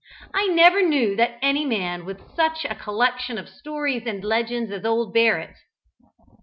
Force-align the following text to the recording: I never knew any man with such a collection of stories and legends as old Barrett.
I 0.33 0.47
never 0.47 0.81
knew 0.81 1.15
any 1.43 1.63
man 1.63 2.05
with 2.05 2.33
such 2.35 2.65
a 2.67 2.73
collection 2.73 3.37
of 3.37 3.47
stories 3.47 4.07
and 4.07 4.23
legends 4.23 4.71
as 4.71 4.83
old 4.83 5.13
Barrett. 5.13 5.53